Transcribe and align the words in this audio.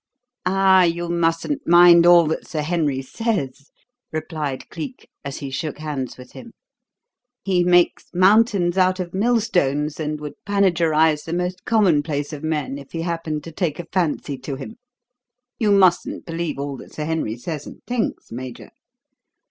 "Ah, 0.47 0.81
you 0.81 1.07
mustn't 1.09 1.67
mind 1.67 2.07
all 2.07 2.25
that 2.25 2.47
Sir 2.47 2.61
Henry 2.63 3.03
says," 3.03 3.69
replied 4.11 4.67
Cleek, 4.69 5.07
as 5.23 5.37
he 5.37 5.51
shook 5.51 5.77
hands 5.77 6.17
with 6.17 6.31
him. 6.31 6.53
"He 7.43 7.63
makes 7.63 8.05
mountains 8.11 8.79
out 8.79 8.99
of 8.99 9.13
millstones, 9.13 9.99
and 9.99 10.19
would 10.19 10.43
panegyrize 10.43 11.25
the 11.25 11.33
most 11.33 11.65
commonplace 11.65 12.33
of 12.33 12.41
men 12.43 12.79
if 12.79 12.93
he 12.93 13.03
happened 13.03 13.43
to 13.43 13.51
take 13.51 13.77
a 13.79 13.85
fancy 13.91 14.39
to 14.39 14.55
him. 14.55 14.77
You 15.59 15.69
mustn't 15.71 16.25
believe 16.25 16.57
all 16.57 16.77
that 16.77 16.95
Sir 16.95 17.05
Henry 17.05 17.37
says 17.37 17.67
and 17.67 17.83
thinks, 17.85 18.31
Major." 18.31 18.71